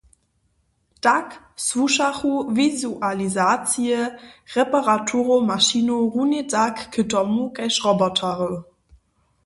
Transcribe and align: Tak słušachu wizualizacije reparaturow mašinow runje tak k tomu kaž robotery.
Tak 1.07 1.27
słušachu 1.65 2.31
wizualizacije 2.57 3.99
reparaturow 4.55 5.45
mašinow 5.51 6.01
runje 6.15 6.43
tak 6.53 6.75
k 6.93 6.95
tomu 7.13 7.43
kaž 7.57 7.73
robotery. 7.85 8.55